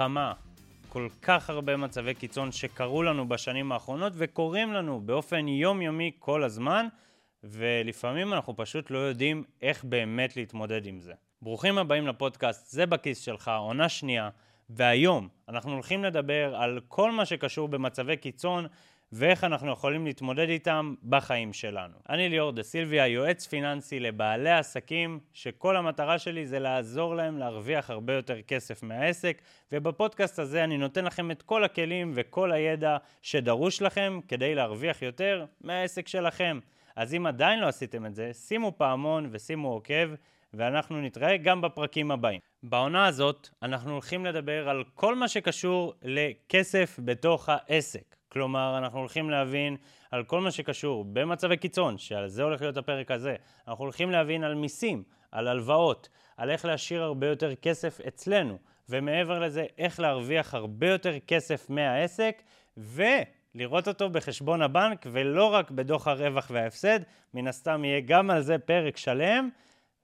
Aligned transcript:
מלחמה, 0.00 0.32
כל 0.88 1.08
כך 1.22 1.50
הרבה 1.50 1.76
מצבי 1.76 2.14
קיצון 2.14 2.52
שקרו 2.52 3.02
לנו 3.02 3.28
בשנים 3.28 3.72
האחרונות 3.72 4.12
וקורים 4.16 4.72
לנו 4.72 5.00
באופן 5.00 5.48
יומיומי 5.48 6.12
כל 6.18 6.44
הזמן, 6.44 6.86
ולפעמים 7.44 8.32
אנחנו 8.32 8.56
פשוט 8.56 8.90
לא 8.90 8.98
יודעים 8.98 9.44
איך 9.62 9.84
באמת 9.84 10.36
להתמודד 10.36 10.86
עם 10.86 11.00
זה. 11.00 11.12
ברוכים 11.42 11.78
הבאים 11.78 12.06
לפודקאסט, 12.06 12.66
זה 12.70 12.86
בכיס 12.86 13.20
שלך, 13.20 13.50
עונה 13.58 13.88
שנייה, 13.88 14.28
והיום 14.70 15.28
אנחנו 15.48 15.72
הולכים 15.72 16.04
לדבר 16.04 16.56
על 16.56 16.80
כל 16.88 17.12
מה 17.12 17.24
שקשור 17.24 17.68
במצבי 17.68 18.16
קיצון 18.16 18.66
ואיך 19.12 19.44
אנחנו 19.44 19.72
יכולים 19.72 20.06
להתמודד 20.06 20.48
איתם 20.48 20.94
בחיים 21.08 21.52
שלנו. 21.52 21.94
אני 22.08 22.28
ליאור 22.28 22.52
דה 22.52 22.62
סילביה, 22.62 23.06
יועץ 23.06 23.46
פיננסי 23.46 24.00
לבעלי 24.00 24.50
עסקים, 24.50 25.20
שכל 25.32 25.76
המטרה 25.76 26.18
שלי 26.18 26.46
זה 26.46 26.58
לעזור 26.58 27.14
להם 27.14 27.38
להרוויח 27.38 27.90
הרבה 27.90 28.12
יותר 28.12 28.42
כסף 28.42 28.82
מהעסק, 28.82 29.42
ובפודקאסט 29.72 30.38
הזה 30.38 30.64
אני 30.64 30.78
נותן 30.78 31.04
לכם 31.04 31.30
את 31.30 31.42
כל 31.42 31.64
הכלים 31.64 32.12
וכל 32.14 32.52
הידע 32.52 32.96
שדרוש 33.22 33.82
לכם 33.82 34.20
כדי 34.28 34.54
להרוויח 34.54 35.02
יותר 35.02 35.44
מהעסק 35.60 36.08
שלכם. 36.08 36.58
אז 36.96 37.14
אם 37.14 37.26
עדיין 37.26 37.60
לא 37.60 37.66
עשיתם 37.66 38.06
את 38.06 38.14
זה, 38.14 38.30
שימו 38.32 38.72
פעמון 38.78 39.28
ושימו 39.32 39.68
עוקב. 39.68 40.08
ואנחנו 40.54 41.00
נתראה 41.00 41.36
גם 41.36 41.60
בפרקים 41.60 42.10
הבאים. 42.10 42.40
בעונה 42.62 43.06
הזאת 43.06 43.48
אנחנו 43.62 43.92
הולכים 43.92 44.26
לדבר 44.26 44.68
על 44.68 44.84
כל 44.94 45.14
מה 45.14 45.28
שקשור 45.28 45.94
לכסף 46.02 47.00
בתוך 47.04 47.48
העסק. 47.48 48.17
כלומר, 48.38 48.78
אנחנו 48.78 48.98
הולכים 48.98 49.30
להבין 49.30 49.76
על 50.10 50.24
כל 50.24 50.40
מה 50.40 50.50
שקשור 50.50 51.04
במצבי 51.12 51.56
קיצון, 51.56 51.98
שעל 51.98 52.28
זה 52.28 52.42
הולך 52.42 52.60
להיות 52.60 52.76
הפרק 52.76 53.10
הזה. 53.10 53.36
אנחנו 53.68 53.84
הולכים 53.84 54.10
להבין 54.10 54.44
על 54.44 54.54
מיסים, 54.54 55.02
על 55.32 55.48
הלוואות, 55.48 56.08
על 56.36 56.50
איך 56.50 56.64
להשאיר 56.64 57.02
הרבה 57.02 57.26
יותר 57.26 57.54
כסף 57.54 58.00
אצלנו, 58.08 58.58
ומעבר 58.88 59.38
לזה, 59.38 59.66
איך 59.78 60.00
להרוויח 60.00 60.54
הרבה 60.54 60.88
יותר 60.88 61.18
כסף 61.26 61.70
מהעסק, 61.70 62.42
ולראות 62.76 63.88
אותו 63.88 64.10
בחשבון 64.10 64.62
הבנק, 64.62 65.06
ולא 65.12 65.44
רק 65.44 65.70
בדוח 65.70 66.08
הרווח 66.08 66.50
וההפסד. 66.50 67.00
מן 67.34 67.46
הסתם 67.46 67.84
יהיה 67.84 68.00
גם 68.00 68.30
על 68.30 68.42
זה 68.42 68.58
פרק 68.58 68.96
שלם. 68.96 69.48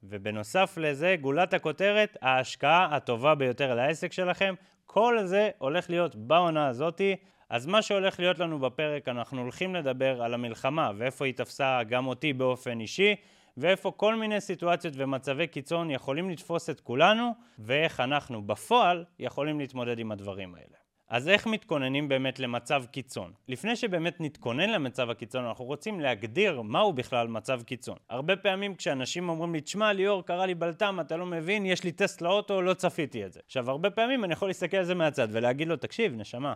ובנוסף 0.09 0.79
לזה, 0.81 1.17
גולת 1.21 1.55
הכותרת, 1.55 2.17
ההשקעה 2.23 2.97
הטובה 2.97 3.35
ביותר 3.35 3.75
לעסק 3.75 4.13
שלכם. 4.13 4.55
כל 4.87 5.19
זה 5.25 5.51
הולך 5.59 5.91
להיות 5.91 6.17
בעונה 6.17 6.69
הזאתי. 6.69 7.17
אז 7.49 7.67
מה 7.67 7.83
שהולך 7.83 8.21
להיות 8.21 8.39
לנו 8.39 8.59
בפרק, 8.59 9.09
אנחנו 9.09 9.41
הולכים 9.41 9.75
לדבר 9.75 10.23
על 10.23 10.35
המלחמה 10.35 10.91
ואיפה 10.97 11.25
היא 11.25 11.35
תפסה 11.35 11.83
גם 11.89 12.07
אותי 12.07 12.33
באופן 12.33 12.81
אישי, 12.81 13.15
ואיפה 13.57 13.93
כל 13.97 14.15
מיני 14.15 14.41
סיטואציות 14.41 14.95
ומצבי 14.97 15.47
קיצון 15.47 15.91
יכולים 15.91 16.31
לתפוס 16.31 16.71
את 16.71 16.81
כולנו, 16.81 17.31
ואיך 17.59 18.01
אנחנו 18.01 18.43
בפועל 18.43 19.05
יכולים 19.19 19.61
להתמודד 19.61 19.99
עם 19.99 20.13
הדברים 20.13 20.55
האלה. 20.55 20.84
אז 21.09 21.29
איך 21.29 21.47
מתכוננים 21.47 22.09
באמת 22.09 22.39
למצב 22.39 22.85
קיצון? 22.91 23.33
לפני 23.49 23.77
שבאמת 23.77 24.21
נתכונן 24.21 24.71
למצב 24.71 25.11
הקיצון, 25.11 25.45
אנחנו 25.45 25.65
רוצים 25.65 26.01
להגדיר 26.01 26.63
מהו 26.63 26.93
בכלל 26.93 27.29
מצב 27.29 27.63
קיצון. 27.63 27.97
הרבה 28.11 28.37
פעמים 28.37 28.75
כשאנשים 28.75 29.29
אומרים 29.29 29.55
לי, 29.55 29.61
תשמע 29.61 29.93
ליאור, 29.93 30.27
קרה 30.27 30.47
לי 30.47 30.55
בלטם, 30.55 30.99
אתה 31.01 31.17
לא 31.17 31.27
מבין, 31.27 31.67
יש 31.67 31.85
לי 31.85 31.93
טסט 31.93 32.21
לאוטו, 32.21 32.63
לא 32.63 32.75
צפיתי 32.75 33.27
את 33.27 33.33
זה. 33.33 33.41
עכשיו, 33.47 33.71
הרבה 33.71 33.91
פעמים 33.91 34.25
אני 34.25 34.33
יכול 34.33 34.49
להסתכל 34.49 34.77
על 34.77 34.85
זה 34.85 34.95
מהצד 34.95 35.29
ולהגיד 35.31 35.69
לו, 35.69 35.77
תקשיב, 35.77 36.13
נשמה, 36.17 36.53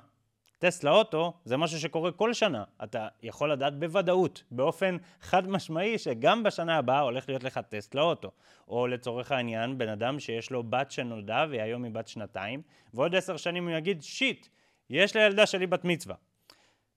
טסט 0.59 0.85
לאוטו 0.85 1.33
זה 1.45 1.57
משהו 1.57 1.81
שקורה 1.81 2.13
כל 2.13 2.35
שנה. 2.35 2.65
אתה 2.85 3.09
יכול 3.23 3.53
לדעת 3.53 3.79
בוודאות, 3.79 4.43
באופן 4.51 4.97
חד 5.21 5.49
משמעי, 5.49 5.99
שגם 5.99 6.43
בשנה 6.43 6.77
הבאה 6.77 7.01
הולך 7.01 7.29
להיות 7.29 7.45
לך 7.45 7.61
טסט 7.69 7.95
לאוטו. 7.95 8.31
או 8.69 8.87
לצורך 8.87 9.33
העניין, 9.33 9.79
בן 9.79 9.89
אדם 9.89 10.21
שיש 10.21 10.51
לו 10.51 10.63
בת 10.63 10.91
שנולדה 10.91 11.47
והיום 11.51 11.85
היא 11.85 11.93
בת 11.93 12.09
שנתיים, 12.09 12.63
ועוד 12.95 13.15
עשר 13.15 13.37
שנים 13.37 13.69
הוא 13.69 13.77
יגיד, 13.77 14.03
שיט, 14.03 14.47
יש 14.91 15.17
לילדה 15.17 15.47
שלי 15.47 15.67
בת 15.67 15.85
מצווה. 15.85 16.15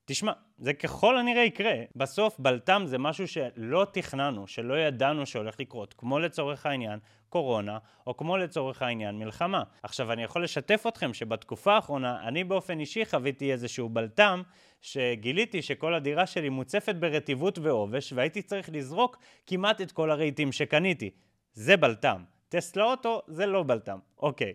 תשמע, 0.06 0.32
זה 0.58 0.74
ככל 0.74 1.18
הנראה 1.18 1.44
יקרה. 1.44 1.74
בסוף 1.96 2.40
בלת"ם 2.40 2.84
זה 2.86 2.98
משהו 2.98 3.28
שלא 3.28 3.88
תכננו, 3.94 4.48
שלא 4.48 4.80
ידענו 4.80 5.26
שהולך 5.26 5.60
לקרות, 5.60 5.94
כמו 5.94 6.20
לצורך 6.20 6.66
העניין 6.66 7.00
קורונה, 7.30 7.78
או 8.08 8.18
כמו 8.18 8.38
לצורך 8.38 8.82
העניין 8.82 9.20
מלחמה. 9.20 9.64
עכשיו, 9.84 10.12
אני 10.12 10.24
יכול 10.24 10.44
לשתף 10.44 10.84
אתכם 10.88 11.14
שבתקופה 11.14 11.74
האחרונה, 11.74 12.28
אני 12.28 12.44
באופן 12.44 12.80
אישי 12.80 13.06
חוויתי 13.06 13.52
איזשהו 13.52 13.90
בלת"ם, 13.90 14.42
שגיליתי 14.82 15.62
שכל 15.62 15.94
הדירה 15.94 16.26
שלי 16.26 16.50
מוצפת 16.50 16.96
ברטיבות 16.96 17.60
ועובש, 17.60 18.14
והייתי 18.14 18.42
צריך 18.42 18.70
לזרוק 18.74 19.18
כמעט 19.48 19.82
את 19.82 19.92
כל 19.92 20.12
הרהיטים 20.12 20.52
שקניתי. 20.52 21.10
זה 21.54 21.78
בלת"ם. 21.78 22.24
טסט 22.50 22.78
לאוטו 22.78 23.22
זה 23.28 23.46
לא 23.46 23.64
בלת"ם. 23.64 24.00
אוקיי, 24.20 24.54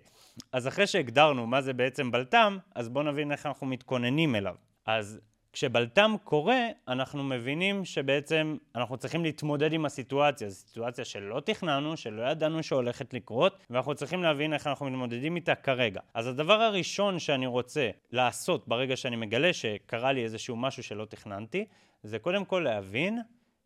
אז 0.52 0.68
אחרי 0.68 0.86
שהגדרנו 0.86 1.46
מה 1.46 1.60
זה 1.62 1.72
בעצם 1.72 2.10
בלת"ם, 2.10 2.58
אז 2.74 2.88
בואו 2.88 3.04
נבין 3.04 3.32
איך 3.32 3.46
אנחנו 3.46 3.66
מתכוננים 3.66 4.34
אליו. 4.34 4.54
אז 4.86 5.20
כשבלת"ם 5.56 6.15
קורה, 6.25 6.61
אנחנו 6.89 7.25
מבינים 7.25 7.84
שבעצם 7.84 8.56
אנחנו 8.75 8.97
צריכים 8.97 9.22
להתמודד 9.22 9.72
עם 9.72 9.84
הסיטואציה. 9.84 10.49
זו 10.49 10.56
סיטואציה 10.56 11.05
שלא 11.05 11.41
תכננו, 11.41 11.97
שלא 11.97 12.22
ידענו 12.22 12.62
שהולכת 12.62 13.15
לקרות, 13.15 13.59
ואנחנו 13.71 13.94
צריכים 13.94 14.22
להבין 14.22 14.53
איך 14.53 14.67
אנחנו 14.67 14.87
מתמודדים 14.87 15.37
איתה 15.37 15.55
כרגע. 15.55 16.00
אז 16.15 16.27
הדבר 16.27 16.62
הראשון 16.62 17.19
שאני 17.19 17.47
רוצה 17.47 17.91
לעשות 18.12 18.69
ברגע 18.69 18.97
שאני 18.97 19.17
מגלה 19.17 19.53
שקרה 19.53 20.12
לי 20.12 20.25
איזשהו 20.25 20.56
משהו 20.56 20.83
שלא 20.83 21.05
תכננתי, 21.05 21.65
זה 22.03 22.19
קודם 22.19 22.44
כל 22.44 22.61
להבין 22.65 23.19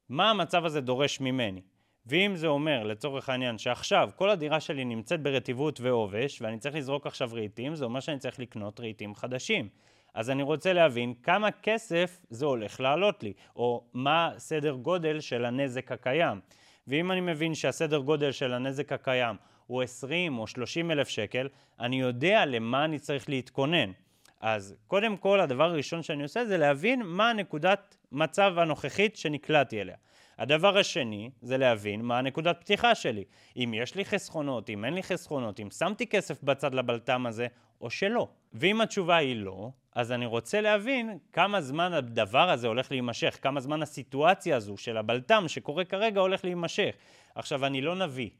מה 0.08 0.30
המצב 0.30 0.64
הזה 0.64 0.80
דורש 0.80 1.20
ממני. 1.20 1.60
ואם 2.06 2.36
זה 2.36 2.46
אומר, 2.46 2.82
לצורך 2.82 3.28
העניין, 3.28 3.58
שעכשיו 3.58 4.10
כל 4.16 4.30
הדירה 4.30 4.60
שלי 4.60 4.84
נמצאת 4.84 5.22
ברטיבות 5.22 5.80
ועובש, 5.80 6.42
ואני 6.42 6.58
צריך 6.58 6.74
לזרוק 6.74 7.06
עכשיו 7.06 7.30
רהיטים, 7.32 7.74
זה 7.74 7.84
אומר 7.84 8.00
שאני 8.00 8.18
צריך 8.18 8.40
לקנות 8.40 8.80
רהיטים 8.80 9.14
חדשים. 9.14 9.68
אז 10.14 10.30
אני 10.30 10.42
רוצה 10.42 10.72
להבין 10.72 11.14
כמה 11.22 11.50
כסף 11.50 12.20
זה 12.30 12.46
הולך 12.46 12.80
לעלות 12.80 13.22
לי, 13.22 13.32
או 13.56 13.84
מה 13.94 14.30
סדר 14.38 14.72
גודל 14.72 15.20
של 15.20 15.44
הנזק 15.44 15.92
הקיים. 15.92 16.40
ואם 16.86 17.12
אני 17.12 17.20
מבין 17.20 17.54
שהסדר 17.54 17.98
גודל 17.98 18.32
של 18.32 18.54
הנזק 18.54 18.92
הקיים 18.92 19.36
הוא 19.66 19.82
20 19.82 20.38
או 20.38 20.46
30 20.46 20.90
אלף 20.90 21.08
שקל, 21.08 21.48
אני 21.80 22.00
יודע 22.00 22.46
למה 22.46 22.84
אני 22.84 22.98
צריך 22.98 23.28
להתכונן. 23.28 23.92
אז 24.40 24.74
קודם 24.86 25.16
כל, 25.16 25.40
הדבר 25.40 25.64
הראשון 25.64 26.02
שאני 26.02 26.22
עושה 26.22 26.44
זה 26.44 26.58
להבין 26.58 27.02
מה 27.04 27.30
הנקודת 27.30 27.96
מצב 28.12 28.54
הנוכחית 28.58 29.16
שנקלעתי 29.16 29.80
אליה. 29.80 29.96
הדבר 30.38 30.78
השני 30.78 31.30
זה 31.42 31.56
להבין 31.58 32.02
מה 32.02 32.18
הנקודת 32.18 32.60
פתיחה 32.60 32.94
שלי. 32.94 33.24
אם 33.56 33.74
יש 33.74 33.94
לי 33.94 34.04
חסכונות, 34.04 34.70
אם 34.70 34.84
אין 34.84 34.94
לי 34.94 35.02
חסכונות, 35.02 35.60
אם 35.60 35.70
שמתי 35.70 36.06
כסף 36.06 36.42
בצד 36.42 36.74
לבלטם 36.74 37.26
הזה 37.26 37.46
או 37.80 37.90
שלא. 37.90 38.28
ואם 38.52 38.80
התשובה 38.80 39.16
היא 39.16 39.36
לא, 39.36 39.70
אז 39.94 40.12
אני 40.12 40.26
רוצה 40.26 40.60
להבין 40.60 41.18
כמה 41.32 41.60
זמן 41.60 41.92
הדבר 41.92 42.50
הזה 42.50 42.66
הולך 42.66 42.90
להימשך, 42.90 43.38
כמה 43.42 43.60
זמן 43.60 43.82
הסיטואציה 43.82 44.56
הזו 44.56 44.76
של 44.76 44.96
הבלטם 44.96 45.44
שקורה 45.48 45.84
כרגע 45.84 46.20
הולך 46.20 46.44
להימשך. 46.44 46.94
עכשיו, 47.34 47.66
אני 47.66 47.80
לא 47.80 47.94
נביא. 47.94 48.30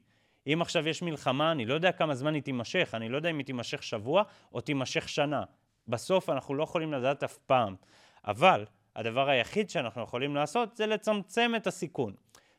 אם 0.47 0.61
עכשיו 0.61 0.87
יש 0.87 1.01
מלחמה, 1.01 1.51
אני 1.51 1.65
לא 1.65 1.73
יודע 1.73 1.91
כמה 1.91 2.15
זמן 2.15 2.33
היא 2.33 2.43
תימשך, 2.43 2.91
אני 2.93 3.09
לא 3.09 3.15
יודע 3.15 3.29
אם 3.29 3.37
היא 3.37 3.45
תימשך 3.45 3.83
שבוע 3.83 4.23
או 4.53 4.61
תימשך 4.61 5.09
שנה. 5.09 5.43
בסוף 5.87 6.29
אנחנו 6.29 6.55
לא 6.55 6.63
יכולים 6.63 6.93
לדעת 6.93 7.23
אף 7.23 7.37
פעם. 7.37 7.75
אבל 8.25 8.65
הדבר 8.95 9.29
היחיד 9.29 9.69
שאנחנו 9.69 10.01
יכולים 10.01 10.35
לעשות 10.35 10.77
זה 10.77 10.85
לצמצם 10.85 11.51
את 11.55 11.67
הסיכון. 11.67 12.13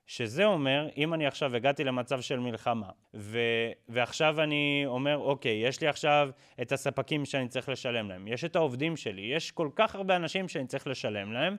שזה 0.06 0.44
אומר, 0.44 0.88
אם 0.96 1.14
אני 1.14 1.26
עכשיו 1.26 1.56
הגעתי 1.56 1.84
למצב 1.84 2.20
של 2.20 2.38
מלחמה, 2.38 2.88
ו- 3.14 3.70
ועכשיו 3.88 4.40
אני 4.40 4.82
אומר, 4.86 5.18
אוקיי, 5.18 5.66
יש 5.66 5.80
לי 5.80 5.88
עכשיו 5.88 6.30
את 6.62 6.72
הספקים 6.72 7.24
שאני 7.24 7.48
צריך 7.48 7.68
לשלם 7.68 8.08
להם, 8.08 8.28
יש 8.28 8.44
את 8.44 8.56
העובדים 8.56 8.96
שלי, 8.96 9.22
יש 9.22 9.50
כל 9.50 9.68
כך 9.76 9.94
הרבה 9.94 10.16
אנשים 10.16 10.48
שאני 10.48 10.66
צריך 10.66 10.86
לשלם 10.86 11.32
להם, 11.32 11.56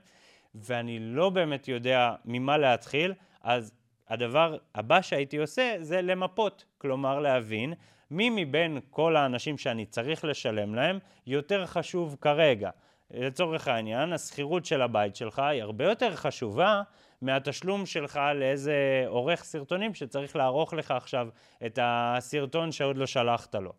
ואני 0.55 0.99
לא 0.99 1.29
באמת 1.29 1.67
יודע 1.67 2.15
ממה 2.25 2.57
להתחיל, 2.57 3.13
אז 3.41 3.73
הדבר 4.09 4.57
הבא 4.75 5.01
שהייתי 5.01 5.37
עושה 5.37 5.75
זה 5.79 6.01
למפות, 6.01 6.65
כלומר 6.77 7.19
להבין 7.19 7.73
מי 8.11 8.29
מבין 8.29 8.79
כל 8.89 9.15
האנשים 9.15 9.57
שאני 9.57 9.85
צריך 9.85 10.25
לשלם 10.25 10.75
להם 10.75 10.99
יותר 11.27 11.65
חשוב 11.65 12.17
כרגע. 12.21 12.69
לצורך 13.11 13.67
העניין, 13.67 14.13
השכירות 14.13 14.65
של 14.65 14.81
הבית 14.81 15.15
שלך 15.15 15.39
היא 15.39 15.61
הרבה 15.61 15.85
יותר 15.85 16.15
חשובה 16.15 16.81
מהתשלום 17.23 17.85
שלך 17.85 18.19
לאיזה 18.35 19.03
עורך 19.07 19.43
סרטונים 19.43 19.93
שצריך 19.93 20.35
לערוך 20.35 20.73
לך 20.73 20.91
עכשיו 20.91 21.27
את 21.65 21.79
הסרטון 21.81 22.71
שעוד 22.71 22.97
לא 22.97 23.05
שלחת 23.05 23.55
לו. 23.55 23.73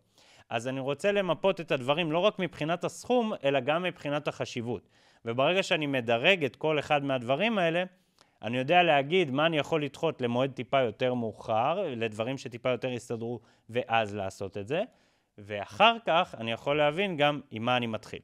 אז 0.50 0.68
אני 0.68 0.80
רוצה 0.80 1.12
למפות 1.12 1.60
את 1.60 1.72
הדברים 1.72 2.12
לא 2.12 2.18
רק 2.18 2.38
מבחינת 2.38 2.84
הסכום, 2.84 3.32
אלא 3.44 3.60
גם 3.60 3.82
מבחינת 3.82 4.28
החשיבות. 4.28 4.88
וברגע 5.24 5.62
שאני 5.62 5.86
מדרג 5.86 6.44
את 6.44 6.56
כל 6.56 6.78
אחד 6.78 7.04
מהדברים 7.04 7.58
האלה, 7.58 7.84
אני 8.42 8.58
יודע 8.58 8.82
להגיד 8.82 9.30
מה 9.30 9.46
אני 9.46 9.58
יכול 9.58 9.84
לדחות 9.84 10.20
למועד 10.20 10.52
טיפה 10.52 10.80
יותר 10.80 11.14
מאוחר, 11.14 11.82
לדברים 11.96 12.38
שטיפה 12.38 12.70
יותר 12.70 12.88
יסתדרו, 12.88 13.40
ואז 13.70 14.14
לעשות 14.14 14.56
את 14.56 14.68
זה, 14.68 14.82
ואחר 15.38 15.96
כך 16.06 16.34
אני 16.38 16.52
יכול 16.52 16.76
להבין 16.76 17.16
גם 17.16 17.40
עם 17.50 17.64
מה 17.64 17.76
אני 17.76 17.86
מתחיל. 17.86 18.20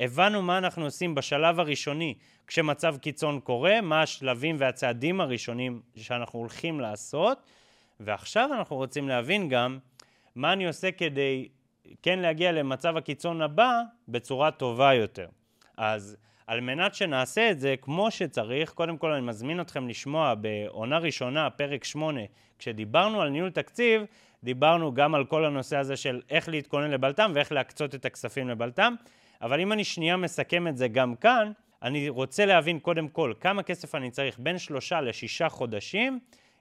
הבנו 0.00 0.42
מה 0.42 0.58
אנחנו 0.58 0.84
עושים 0.84 1.14
בשלב 1.14 1.60
הראשוני 1.60 2.14
כשמצב 2.46 2.96
קיצון 2.96 3.40
קורה, 3.40 3.80
מה 3.80 4.02
השלבים 4.02 4.56
והצעדים 4.58 5.20
הראשונים 5.20 5.80
שאנחנו 5.96 6.38
הולכים 6.38 6.80
לעשות, 6.80 7.42
ועכשיו 8.00 8.50
אנחנו 8.54 8.76
רוצים 8.76 9.08
להבין 9.08 9.48
גם 9.48 9.78
מה 10.34 10.52
אני 10.52 10.66
עושה 10.66 10.92
כדי 10.92 11.48
כן 12.02 12.18
להגיע 12.18 12.52
למצב 12.52 12.96
הקיצון 12.96 13.42
הבא 13.42 13.80
בצורה 14.08 14.50
טובה 14.50 14.94
יותר. 14.94 15.26
אז 15.76 16.16
על 16.46 16.60
מנת 16.60 16.94
שנעשה 16.94 17.50
את 17.50 17.60
זה 17.60 17.74
כמו 17.80 18.10
שצריך, 18.10 18.70
קודם 18.72 18.98
כל 18.98 19.12
אני 19.12 19.26
מזמין 19.26 19.60
אתכם 19.60 19.88
לשמוע 19.88 20.34
בעונה 20.34 20.98
ראשונה, 20.98 21.50
פרק 21.50 21.84
8, 21.84 22.20
כשדיברנו 22.58 23.22
על 23.22 23.28
ניהול 23.28 23.50
תקציב, 23.50 24.02
דיברנו 24.44 24.94
גם 24.94 25.14
על 25.14 25.24
כל 25.24 25.44
הנושא 25.44 25.76
הזה 25.76 25.96
של 25.96 26.20
איך 26.30 26.48
להתכונן 26.48 26.90
לבלת"ם 26.90 27.32
ואיך 27.34 27.52
להקצות 27.52 27.94
את 27.94 28.04
הכספים 28.04 28.48
לבלת"ם, 28.48 28.94
אבל 29.42 29.60
אם 29.60 29.72
אני 29.72 29.84
שנייה 29.84 30.16
מסכם 30.16 30.68
את 30.68 30.76
זה 30.76 30.88
גם 30.88 31.16
כאן, 31.16 31.52
אני 31.82 32.08
רוצה 32.08 32.46
להבין 32.46 32.78
קודם 32.78 33.08
כל 33.08 33.32
כמה 33.40 33.62
כסף 33.62 33.94
אני 33.94 34.10
צריך 34.10 34.38
בין 34.38 34.58
שלושה 34.58 35.00
לשישה 35.00 35.48
חודשים, 35.48 36.20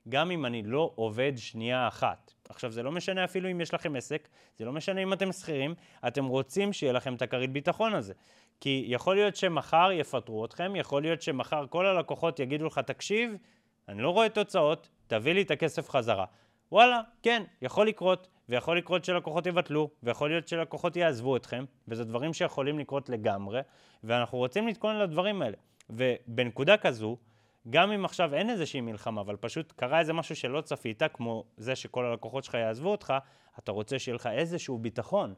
גם 0.09 0.31
אם 0.31 0.45
אני 0.45 0.63
לא 0.63 0.91
עובד 0.95 1.33
שנייה 1.35 1.87
אחת. 1.87 2.33
עכשיו, 2.49 2.71
זה 2.71 2.83
לא 2.83 2.91
משנה 2.91 3.23
אפילו 3.23 3.51
אם 3.51 3.61
יש 3.61 3.73
לכם 3.73 3.95
עסק, 3.95 4.27
זה 4.57 4.65
לא 4.65 4.71
משנה 4.71 5.03
אם 5.03 5.13
אתם 5.13 5.31
שכירים, 5.31 5.75
אתם 6.07 6.25
רוצים 6.25 6.73
שיהיה 6.73 6.93
לכם 6.93 7.15
את 7.15 7.21
הכרית 7.21 7.51
ביטחון 7.51 7.93
הזה. 7.93 8.13
כי 8.59 8.85
יכול 8.87 9.15
להיות 9.15 9.35
שמחר 9.35 9.89
יפטרו 9.91 10.45
אתכם, 10.45 10.75
יכול 10.75 11.01
להיות 11.01 11.21
שמחר 11.21 11.65
כל 11.69 11.85
הלקוחות 11.85 12.39
יגידו 12.39 12.65
לך, 12.65 12.79
תקשיב, 12.79 13.35
אני 13.89 14.01
לא 14.01 14.09
רואה 14.09 14.29
תוצאות, 14.29 14.89
תביא 15.07 15.33
לי 15.33 15.41
את 15.41 15.51
הכסף 15.51 15.89
חזרה. 15.89 16.25
וואלה, 16.71 17.01
כן, 17.23 17.43
יכול 17.61 17.87
לקרות, 17.87 18.27
ויכול 18.49 18.77
לקרות 18.77 19.05
שלקוחות 19.05 19.45
יבטלו, 19.45 19.89
ויכול 20.03 20.29
להיות 20.29 20.47
שלקוחות 20.47 20.95
יעזבו 20.95 21.37
אתכם, 21.37 21.65
וזה 21.87 22.03
דברים 22.03 22.33
שיכולים 22.33 22.79
לקרות 22.79 23.09
לגמרי, 23.09 23.59
ואנחנו 24.03 24.37
רוצים 24.37 24.67
להתכונן 24.67 24.99
לדברים 24.99 25.41
האלה. 25.41 25.57
ובנקודה 25.89 26.77
כזו, 26.77 27.17
גם 27.69 27.91
אם 27.91 28.05
עכשיו 28.05 28.33
אין 28.33 28.49
איזושהי 28.49 28.81
מלחמה, 28.81 29.21
אבל 29.21 29.35
פשוט 29.35 29.71
קרה 29.71 29.99
איזה 29.99 30.13
משהו 30.13 30.35
שלא 30.35 30.61
צפית, 30.61 31.01
כמו 31.13 31.43
זה 31.57 31.75
שכל 31.75 32.05
הלקוחות 32.05 32.43
שלך 32.43 32.53
יעזבו 32.53 32.89
אותך, 32.89 33.13
אתה 33.59 33.71
רוצה 33.71 33.99
שיהיה 33.99 34.15
לך 34.15 34.27
איזשהו 34.27 34.77
ביטחון. 34.77 35.33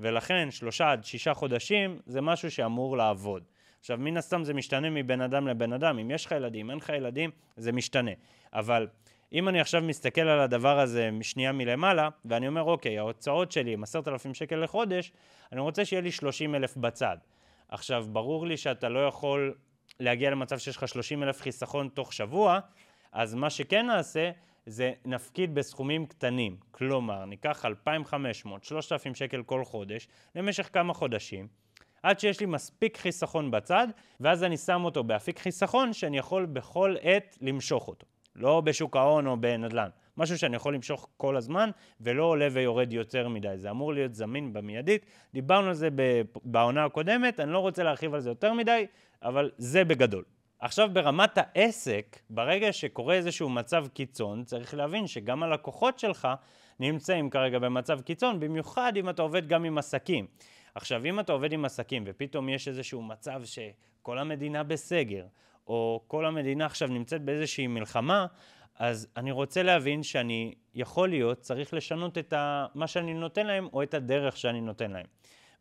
ולכן 0.00 0.50
שלושה 0.50 0.92
עד 0.92 1.04
שישה 1.04 1.34
חודשים 1.34 2.00
זה 2.06 2.20
משהו 2.20 2.50
שאמור 2.50 2.96
לעבוד. 2.96 3.42
עכשיו, 3.80 3.98
מן 3.98 4.16
הסתם 4.16 4.44
זה 4.44 4.54
משתנה 4.54 4.90
מבן 4.90 5.20
אדם 5.20 5.48
לבן 5.48 5.72
אדם. 5.72 5.98
אם 5.98 6.10
יש 6.10 6.26
לך 6.26 6.32
ילדים, 6.32 6.70
אין 6.70 6.78
לך 6.78 6.88
ילדים, 6.88 7.30
זה 7.56 7.72
משתנה. 7.72 8.10
אבל 8.52 8.86
אם 9.32 9.48
אני 9.48 9.60
עכשיו 9.60 9.82
מסתכל 9.82 10.20
על 10.20 10.40
הדבר 10.40 10.78
הזה 10.78 11.10
שנייה 11.22 11.52
מלמעלה, 11.52 12.08
ואני 12.24 12.48
אומר, 12.48 12.62
אוקיי, 12.62 12.98
ההוצאות 12.98 13.52
שלי 13.52 13.74
הם 13.74 13.82
עשרת 13.82 14.08
אלפים 14.08 14.34
שקל 14.34 14.56
לחודש, 14.56 15.12
אני 15.52 15.60
רוצה 15.60 15.84
שיהיה 15.84 16.02
לי 16.02 16.12
שלושים 16.12 16.54
אלף 16.54 16.76
בצד. 16.76 17.16
עכשיו, 17.68 18.06
ברור 18.12 18.46
לי 18.46 18.56
שאתה 18.56 18.88
לא 18.88 19.06
יכול 19.06 19.54
להגיע 20.00 20.30
למצב 20.30 20.58
שיש 20.58 20.76
לך 20.76 20.88
שלושים 20.88 21.22
אלף 21.22 21.40
חיסכון 21.40 21.88
תוך 21.88 22.12
שבוע, 22.12 22.58
אז 23.12 23.34
מה 23.34 23.50
שכן 23.50 23.86
נעשה, 23.86 24.30
זה 24.66 24.92
נפקיד 25.04 25.54
בסכומים 25.54 26.06
קטנים. 26.06 26.56
כלומר, 26.70 27.24
ניקח 27.24 27.64
2,500, 27.64 28.64
3,000 28.64 29.14
שקל 29.14 29.42
כל 29.42 29.64
חודש, 29.64 30.08
למשך 30.34 30.68
כמה 30.72 30.94
חודשים, 30.94 31.48
עד 32.02 32.20
שיש 32.20 32.40
לי 32.40 32.46
מספיק 32.46 32.96
חיסכון 32.96 33.50
בצד, 33.50 33.88
ואז 34.20 34.44
אני 34.44 34.56
שם 34.56 34.84
אותו 34.84 35.04
באפיק 35.04 35.38
חיסכון 35.38 35.92
שאני 35.92 36.18
יכול 36.18 36.46
בכל 36.46 36.96
עת 37.02 37.38
למשוך 37.40 37.88
אותו. 37.88 38.11
לא 38.36 38.60
בשוק 38.60 38.96
ההון 38.96 39.26
או 39.26 39.36
בנדל"ן. 39.36 39.88
משהו 40.16 40.38
שאני 40.38 40.56
יכול 40.56 40.74
למשוך 40.74 41.08
כל 41.16 41.36
הזמן, 41.36 41.70
ולא 42.00 42.24
עולה 42.24 42.48
ויורד 42.52 42.92
יותר 42.92 43.28
מדי. 43.28 43.52
זה 43.56 43.70
אמור 43.70 43.92
להיות 43.92 44.14
זמין 44.14 44.52
במיידית. 44.52 45.06
דיברנו 45.34 45.68
על 45.68 45.74
זה 45.74 45.88
בעונה 46.44 46.84
הקודמת, 46.84 47.40
אני 47.40 47.52
לא 47.52 47.58
רוצה 47.58 47.82
להרחיב 47.82 48.14
על 48.14 48.20
זה 48.20 48.30
יותר 48.30 48.52
מדי, 48.52 48.86
אבל 49.22 49.50
זה 49.58 49.84
בגדול. 49.84 50.24
עכשיו 50.58 50.90
ברמת 50.92 51.38
העסק, 51.38 52.18
ברגע 52.30 52.72
שקורה 52.72 53.14
איזשהו 53.14 53.50
מצב 53.50 53.86
קיצון, 53.86 54.44
צריך 54.44 54.74
להבין 54.74 55.06
שגם 55.06 55.42
הלקוחות 55.42 55.98
שלך 55.98 56.28
נמצאים 56.80 57.30
כרגע 57.30 57.58
במצב 57.58 58.00
קיצון, 58.00 58.40
במיוחד 58.40 58.92
אם 58.96 59.08
אתה 59.08 59.22
עובד 59.22 59.48
גם 59.48 59.64
עם 59.64 59.78
עסקים. 59.78 60.26
עכשיו, 60.74 61.04
אם 61.04 61.20
אתה 61.20 61.32
עובד 61.32 61.52
עם 61.52 61.64
עסקים 61.64 62.02
ופתאום 62.06 62.48
יש 62.48 62.68
איזשהו 62.68 63.02
מצב 63.02 63.42
שכל 63.44 64.18
המדינה 64.18 64.62
בסגר, 64.62 65.24
או 65.66 66.00
כל 66.06 66.26
המדינה 66.26 66.66
עכשיו 66.66 66.88
נמצאת 66.88 67.22
באיזושהי 67.22 67.66
מלחמה, 67.66 68.26
אז 68.78 69.08
אני 69.16 69.30
רוצה 69.30 69.62
להבין 69.62 70.02
שאני 70.02 70.54
יכול 70.74 71.08
להיות 71.08 71.40
צריך 71.40 71.74
לשנות 71.74 72.18
את 72.18 72.32
ה, 72.32 72.66
מה 72.74 72.86
שאני 72.86 73.14
נותן 73.14 73.46
להם 73.46 73.68
או 73.72 73.82
את 73.82 73.94
הדרך 73.94 74.36
שאני 74.36 74.60
נותן 74.60 74.90
להם. 74.90 75.06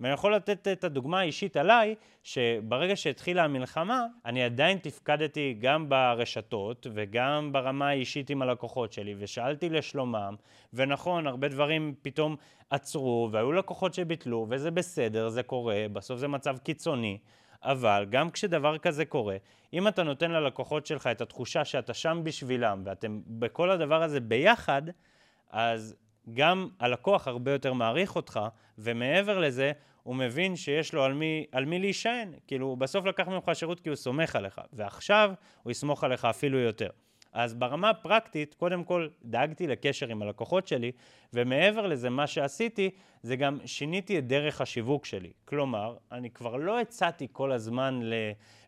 ואני 0.02 0.14
יכול 0.14 0.36
לתת 0.36 0.68
את 0.68 0.84
הדוגמה 0.84 1.20
האישית 1.20 1.58
עליי, 1.58 1.96
שברגע 2.24 2.96
שהתחילה 2.96 3.44
המלחמה, 3.44 4.06
אני 4.26 4.44
עדיין 4.44 4.78
תפקדתי 4.78 5.56
גם 5.60 5.90
ברשתות 5.90 6.88
וגם 6.94 7.52
ברמה 7.52 7.90
האישית 7.90 8.30
עם 8.30 8.42
הלקוחות 8.42 8.94
שלי, 8.94 9.16
ושאלתי 9.18 9.70
לשלומם, 9.70 10.36
ונכון, 10.74 11.28
הרבה 11.28 11.48
דברים 11.48 11.94
פתאום 12.02 12.36
עצרו, 12.70 13.30
והיו 13.32 13.52
לקוחות 13.52 13.94
שביטלו, 13.94 14.48
וזה 14.50 14.72
בסדר, 14.72 15.30
זה 15.30 15.44
קורה, 15.44 15.86
בסוף 15.94 16.20
זה 16.20 16.28
מצב 16.28 16.58
קיצוני. 16.58 17.18
אבל 17.64 18.06
גם 18.10 18.32
כשדבר 18.32 18.78
כזה 18.78 19.06
קורה, 19.06 19.38
אם 19.74 19.88
אתה 19.88 20.04
נותן 20.04 20.32
ללקוחות 20.32 20.86
שלך 20.86 21.08
את 21.08 21.22
התחושה 21.22 21.66
שאתה 21.66 21.94
שם 21.94 22.22
בשבילם 22.24 22.82
ואתם 22.86 23.22
בכל 23.28 23.72
הדבר 23.72 24.04
הזה 24.04 24.20
ביחד, 24.20 24.82
אז 25.50 25.96
גם 26.34 26.70
הלקוח 26.80 27.28
הרבה 27.28 27.52
יותר 27.52 27.74
מעריך 27.74 28.16
אותך, 28.16 28.40
ומעבר 28.78 29.40
לזה, 29.40 29.72
הוא 30.04 30.16
מבין 30.16 30.56
שיש 30.56 30.94
לו 30.94 31.04
על 31.04 31.14
מי, 31.14 31.46
על 31.52 31.66
מי 31.66 31.80
להישען. 31.80 32.34
כאילו, 32.48 32.68
הוא 32.68 32.78
בסוף 32.78 33.06
לקח 33.06 33.28
ממך 33.28 33.52
שירות 33.54 33.80
כי 33.80 33.90
הוא 33.90 33.96
סומך 33.96 34.36
עליך, 34.36 34.62
ועכשיו 34.74 35.34
הוא 35.64 35.72
יסמוך 35.72 36.04
עליך 36.04 36.26
אפילו 36.26 36.60
יותר. 36.60 36.90
אז 37.34 37.54
ברמה 37.54 37.90
הפרקטית, 37.90 38.54
קודם 38.54 38.84
כל 38.84 39.08
דאגתי 39.24 39.68
לקשר 39.68 40.08
עם 40.08 40.22
הלקוחות 40.22 40.68
שלי, 40.68 40.92
ומעבר 41.34 41.88
לזה, 41.88 42.10
מה 42.10 42.28
שעשיתי, 42.28 42.90
זה 43.24 43.36
גם 43.36 43.58
שיניתי 43.66 44.18
את 44.18 44.28
דרך 44.28 44.62
השיווק 44.62 45.06
שלי. 45.06 45.32
כלומר, 45.46 45.98
אני 46.12 46.30
כבר 46.30 46.56
לא 46.56 46.80
הצעתי 46.80 47.28
כל 47.32 47.52
הזמן 47.52 48.00
ל... 48.04 48.14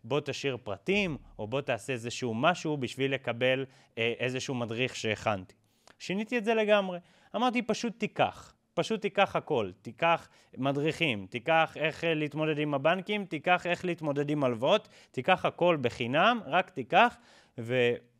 בוא 0.04 0.20
תשאיר 0.20 0.56
פרטים, 0.62 1.16
או 1.38 1.46
בוא 1.46 1.60
תעשה 1.60 1.92
איזשהו 1.92 2.34
משהו 2.34 2.76
בשביל 2.76 3.14
לקבל 3.14 3.64
אה, 3.98 4.12
איזשהו 4.18 4.54
מדריך 4.54 4.96
שהכנתי. 4.96 5.54
שיניתי 5.98 6.38
את 6.38 6.44
זה 6.44 6.54
לגמרי. 6.54 6.98
אמרתי, 7.36 7.62
פשוט 7.62 7.98
תיקח. 7.98 8.54
פשוט 8.74 9.00
תיקח 9.00 9.36
הכל, 9.36 9.70
תיקח 9.82 10.28
מדריכים, 10.58 11.26
תיקח 11.30 11.76
איך 11.76 12.04
להתמודד 12.06 12.58
עם 12.58 12.74
הבנקים, 12.74 13.24
תיקח 13.24 13.66
איך 13.66 13.84
להתמודד 13.84 14.30
עם 14.30 14.44
הלוואות, 14.44 14.88
תיקח 15.10 15.44
הכל 15.44 15.76
בחינם, 15.80 16.40
רק 16.46 16.70
תיקח, 16.70 17.16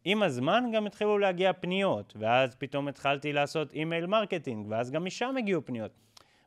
ועם 0.07 0.23
הזמן 0.23 0.65
גם 0.75 0.87
התחילו 0.87 1.19
להגיע 1.19 1.53
פניות, 1.53 2.13
ואז 2.17 2.55
פתאום 2.55 2.89
התחלתי 2.89 3.33
לעשות 3.33 3.73
email 3.73 4.07
marketing, 4.07 4.67
ואז 4.71 4.91
גם 4.91 5.05
משם 5.05 5.35
הגיעו 5.39 5.65
פניות. 5.65 5.91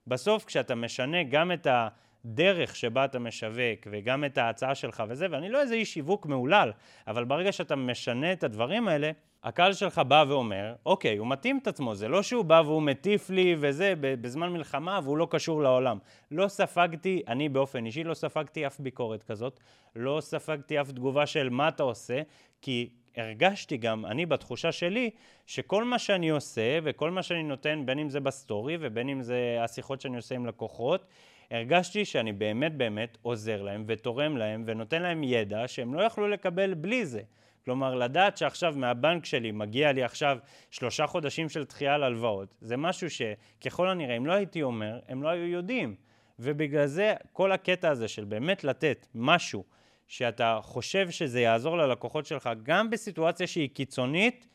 בסוף 0.08 0.46
כשאתה 0.46 0.76
משנה 0.76 1.24
גם 1.24 1.52
את 1.52 1.68
הדרך 1.70 2.76
שבה 2.76 3.06
אתה 3.06 3.20
משווק 3.20 3.88
וגם 3.92 4.26
את 4.26 4.38
ההצעה 4.38 4.76
שלך 4.76 5.04
וזה, 5.10 5.28
ואני 5.32 5.50
לא 5.50 5.62
איזה 5.62 5.76
איש 5.76 5.94
שיווק 5.94 6.26
מהולל, 6.26 6.72
אבל 7.08 7.26
ברגע 7.26 7.52
שאתה 7.52 7.76
משנה 7.76 8.34
את 8.34 8.44
הדברים 8.44 8.88
האלה, 8.88 9.12
הקהל 9.44 9.74
שלך 9.74 10.00
בא 10.00 10.26
ואומר, 10.28 10.76
אוקיי, 10.86 11.18
הוא 11.18 11.28
מתאים 11.28 11.60
את 11.62 11.68
עצמו, 11.68 11.96
זה 11.96 12.08
לא 12.08 12.24
שהוא 12.24 12.46
בא 12.46 12.62
והוא 12.66 12.82
מטיף 12.82 13.30
לי 13.30 13.56
וזה 13.60 13.94
בזמן 14.02 14.50
מלחמה 14.50 15.00
והוא 15.04 15.18
לא 15.18 15.28
קשור 15.32 15.62
לעולם. 15.62 15.98
לא 16.32 16.48
ספגתי, 16.48 17.22
אני 17.28 17.50
באופן 17.50 17.86
אישי 17.86 18.04
לא 18.04 18.14
ספגתי 18.14 18.68
אף 18.68 18.80
ביקורת 18.80 19.24
כזאת, 19.24 19.60
לא 19.96 20.18
ספגתי 20.22 20.82
אף 20.82 20.92
תגובה 20.92 21.26
של 21.26 21.50
מה 21.50 21.68
אתה 21.68 21.84
עושה, 21.84 22.22
כי 22.62 22.90
הרגשתי 23.16 23.78
גם, 23.78 24.06
אני 24.06 24.26
בתחושה 24.26 24.72
שלי, 24.72 25.10
שכל 25.46 25.84
מה 25.84 26.00
שאני 26.00 26.30
עושה 26.30 26.80
וכל 26.84 27.12
מה 27.12 27.24
שאני 27.24 27.44
נותן, 27.44 27.86
בין 27.86 28.00
אם 28.00 28.10
זה 28.10 28.20
בסטורי 28.20 28.78
ובין 28.80 29.10
אם 29.10 29.22
זה 29.22 29.58
השיחות 29.64 30.02
שאני 30.02 30.16
עושה 30.18 30.36
עם 30.36 30.46
לקוחות, 30.46 31.06
הרגשתי 31.52 32.06
שאני 32.06 32.34
באמת 32.34 32.76
באמת 32.76 33.18
עוזר 33.22 33.62
להם 33.62 33.84
ותורם 33.88 34.38
להם 34.38 34.64
ונותן 34.68 35.02
להם 35.02 35.24
ידע 35.24 35.68
שהם 35.68 35.94
לא 35.94 36.02
יכלו 36.02 36.28
לקבל 36.28 36.74
בלי 36.74 37.06
זה. 37.06 37.22
כלומר, 37.66 37.96
לדעת 37.96 38.38
שעכשיו 38.38 38.74
מהבנק 38.78 39.26
שלי 39.26 39.52
מגיע 39.52 39.92
לי 39.92 40.04
עכשיו 40.04 40.38
שלושה 40.72 41.08
חודשים 41.08 41.50
של 41.50 41.64
דחייה 41.64 41.96
על 41.96 42.04
הלוואות, 42.04 42.56
זה 42.62 42.78
משהו 42.78 43.08
שככל 43.10 43.90
הנראה, 43.90 44.18
אם 44.18 44.26
לא 44.26 44.34
הייתי 44.34 44.64
אומר, 44.64 45.00
הם 45.08 45.24
לא 45.24 45.30
היו 45.30 45.46
יודעים. 45.46 45.96
ובגלל 46.40 46.86
זה 46.86 47.14
כל 47.34 47.52
הקטע 47.52 47.90
הזה 47.90 48.08
של 48.08 48.24
באמת 48.24 48.64
לתת 48.64 49.08
משהו 49.16 49.64
שאתה 50.08 50.60
חושב 50.62 51.10
שזה 51.10 51.42
יעזור 51.42 51.78
ללקוחות 51.78 52.26
שלך, 52.26 52.50
גם 52.64 52.90
בסיטואציה 52.90 53.48
שהיא 53.48 53.70
קיצונית, 53.70 54.48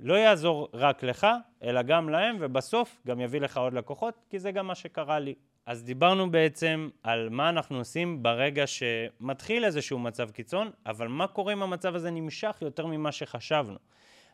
לא 0.00 0.14
יעזור 0.14 0.68
רק 0.74 1.02
לך, 1.02 1.26
אלא 1.62 1.82
גם 1.82 2.08
להם, 2.08 2.36
ובסוף 2.40 3.00
גם 3.06 3.20
יביא 3.20 3.40
לך 3.40 3.56
עוד 3.58 3.74
לקוחות, 3.74 4.14
כי 4.30 4.38
זה 4.38 4.50
גם 4.50 4.66
מה 4.66 4.74
שקרה 4.74 5.18
לי. 5.18 5.34
אז 5.66 5.84
דיברנו 5.84 6.30
בעצם 6.30 6.88
על 7.02 7.28
מה 7.28 7.48
אנחנו 7.48 7.78
עושים 7.78 8.22
ברגע 8.22 8.64
שמתחיל 8.66 9.64
איזשהו 9.64 9.98
מצב 9.98 10.30
קיצון, 10.30 10.70
אבל 10.86 11.08
מה 11.08 11.26
קורה 11.26 11.52
אם 11.52 11.62
המצב 11.62 11.94
הזה 11.94 12.10
נמשך 12.10 12.58
יותר 12.62 12.86
ממה 12.86 13.12
שחשבנו. 13.12 13.78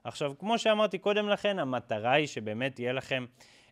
עכשיו, 0.05 0.33
כמו 0.39 0.59
שאמרתי 0.59 0.99
קודם 0.99 1.29
לכן, 1.29 1.59
המטרה 1.59 2.13
היא 2.13 2.27
שבאמת 2.27 2.79
יהיה 2.79 2.93
לכם 2.93 3.25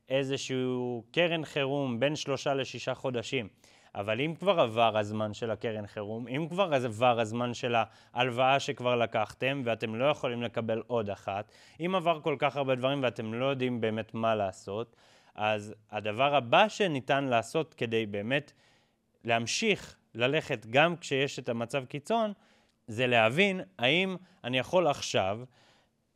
איזשהו 0.08 1.04
קרן 1.11 1.44
חירום 1.44 2.00
בין 2.00 2.16
שלושה 2.16 2.54
לשישה 2.54 2.94
חודשים. 2.94 3.49
אבל 3.94 4.20
אם 4.20 4.34
כבר 4.38 4.60
עבר 4.60 4.98
הזמן 4.98 5.34
של 5.34 5.50
הקרן 5.50 5.86
חירום, 5.86 6.28
אם 6.28 6.46
כבר 6.50 6.74
עבר 6.74 7.20
הזמן 7.20 7.54
של 7.54 7.74
ההלוואה 8.14 8.60
שכבר 8.60 8.96
לקחתם 8.96 9.62
ואתם 9.64 9.94
לא 9.94 10.04
יכולים 10.04 10.42
לקבל 10.42 10.82
עוד 10.86 11.10
אחת, 11.10 11.52
אם 11.80 11.94
עבר 11.94 12.20
כל 12.20 12.36
כך 12.38 12.56
הרבה 12.56 12.74
דברים 12.74 13.02
ואתם 13.02 13.34
לא 13.34 13.44
יודעים 13.44 13.80
באמת 13.80 14.14
מה 14.14 14.34
לעשות, 14.34 14.96
אז 15.34 15.74
הדבר 15.90 16.34
הבא 16.34 16.68
שניתן 16.68 17.24
לעשות 17.24 17.74
כדי 17.74 18.06
באמת 18.06 18.52
להמשיך 19.24 19.96
ללכת 20.14 20.66
גם 20.70 20.96
כשיש 20.96 21.38
את 21.38 21.48
המצב 21.48 21.84
קיצון, 21.84 22.32
זה 22.86 23.06
להבין 23.06 23.60
האם 23.78 24.16
אני 24.44 24.58
יכול 24.58 24.86
עכשיו 24.86 25.40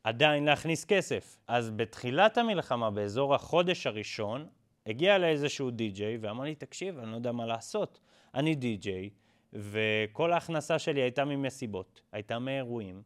עדיין 0.03 0.45
להכניס 0.45 0.85
כסף. 0.85 1.37
אז 1.47 1.69
בתחילת 1.69 2.37
המלחמה, 2.37 2.91
באזור 2.91 3.35
החודש 3.35 3.87
הראשון, 3.87 4.47
הגיע 4.87 5.17
לאיזשהו 5.17 5.71
די-ג'יי 5.71 6.17
ואמר 6.21 6.43
לי, 6.43 6.55
תקשיב, 6.55 6.99
אני 6.99 7.11
לא 7.11 7.15
יודע 7.15 7.31
מה 7.31 7.45
לעשות. 7.45 7.99
אני 8.33 8.55
די-ג'יי, 8.55 9.09
וכל 9.53 10.33
ההכנסה 10.33 10.79
שלי 10.79 11.01
הייתה 11.01 11.25
ממסיבות, 11.25 12.01
הייתה 12.11 12.39
מאירועים, 12.39 13.01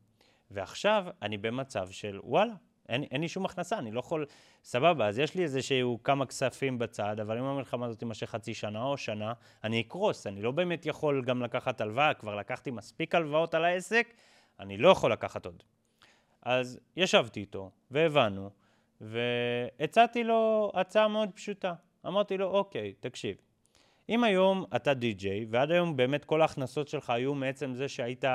ועכשיו 0.51 1.05
אני 1.21 1.37
במצב 1.37 1.89
של 1.89 2.19
וואלה, 2.23 2.53
אין, 2.89 3.03
אין 3.03 3.21
לי 3.21 3.27
שום 3.27 3.45
הכנסה, 3.45 3.77
אני 3.77 3.91
לא 3.91 3.99
יכול... 3.99 4.25
סבבה, 4.63 5.07
אז 5.07 5.19
יש 5.19 5.35
לי 5.35 5.43
איזה 5.43 5.61
שהוא 5.61 5.99
כמה 6.03 6.25
כספים 6.25 6.79
בצד, 6.79 7.19
אבל 7.19 7.37
אם 7.37 7.43
המלחמה 7.43 7.85
הזאת 7.85 7.99
תימשך 7.99 8.29
חצי 8.29 8.53
שנה 8.53 8.83
או 8.83 8.97
שנה, 8.97 9.33
אני 9.63 9.81
אקרוס, 9.81 10.27
אני 10.27 10.41
לא 10.41 10.51
באמת 10.51 10.85
יכול 10.85 11.23
גם 11.25 11.41
לקחת 11.41 11.81
הלוואה, 11.81 12.13
כבר 12.13 12.35
לקחתי 12.35 12.71
מספיק 12.71 13.15
הלוואות 13.15 13.53
על 13.53 13.65
העסק, 13.65 14.13
אני 14.59 14.77
לא 14.77 14.89
יכול 14.89 15.11
לקחת 15.11 15.45
עוד. 15.45 15.63
אז 16.41 16.79
ישבתי 16.95 17.39
איתו, 17.39 17.71
והבנו, 17.91 18.49
והצעתי 19.01 20.23
לו 20.23 20.71
הצעה 20.75 21.07
מאוד 21.07 21.29
פשוטה. 21.35 21.73
אמרתי 22.07 22.37
לו, 22.37 22.47
אוקיי, 22.47 22.93
תקשיב, 22.99 23.37
אם 24.09 24.23
היום 24.23 24.65
אתה 24.75 24.93
די-ג'יי, 24.93 25.45
ועד 25.49 25.71
היום 25.71 25.97
באמת 25.97 26.25
כל 26.25 26.41
ההכנסות 26.41 26.87
שלך 26.87 27.09
היו 27.09 27.33
מעצם 27.35 27.73
זה 27.73 27.87
שהיית 27.87 28.25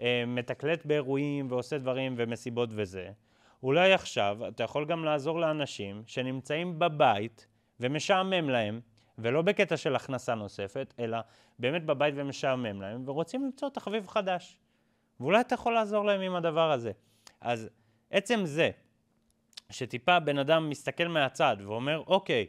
אה, 0.00 0.24
מתקלט 0.26 0.86
באירועים 0.86 1.46
ועושה 1.50 1.78
דברים 1.78 2.14
ומסיבות 2.16 2.68
וזה, 2.72 3.10
אולי 3.62 3.92
עכשיו 3.92 4.48
אתה 4.48 4.62
יכול 4.62 4.84
גם 4.84 5.04
לעזור 5.04 5.40
לאנשים 5.40 6.02
שנמצאים 6.06 6.78
בבית 6.78 7.46
ומשעמם 7.80 8.50
להם, 8.50 8.80
ולא 9.18 9.42
בקטע 9.42 9.76
של 9.76 9.96
הכנסה 9.96 10.34
נוספת, 10.34 10.94
אלא 10.98 11.18
באמת 11.58 11.84
בבית 11.84 12.14
ומשעמם 12.16 12.82
להם, 12.82 13.02
ורוצים 13.06 13.44
למצוא 13.44 13.68
תחביב 13.68 14.06
חדש. 14.08 14.58
ואולי 15.20 15.40
אתה 15.40 15.54
יכול 15.54 15.74
לעזור 15.74 16.04
להם 16.04 16.20
עם 16.20 16.34
הדבר 16.34 16.72
הזה. 16.72 16.92
אז 17.40 17.68
עצם 18.10 18.40
זה 18.44 18.70
שטיפה 19.70 20.20
בן 20.20 20.38
אדם 20.38 20.70
מסתכל 20.70 21.08
מהצד 21.08 21.56
ואומר, 21.66 22.02
אוקיי, 22.06 22.46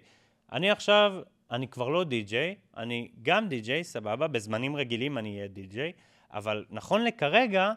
אני 0.52 0.72
עכשיו, 0.72 1.14
אני 1.52 1.68
כבר 1.68 1.90
לא 1.90 2.04
די-ג'יי, 2.04 2.56
אני 2.78 3.12
גם 3.22 3.48
די-ג'יי, 3.48 3.84
סבבה, 3.84 4.28
בזמנים 4.28 4.76
רגילים 4.76 5.18
אני 5.18 5.36
אהיה 5.36 5.48
די-ג'יי, 5.48 5.92
אבל 6.34 6.66
נכון 6.70 7.04
לכרגע, 7.04 7.72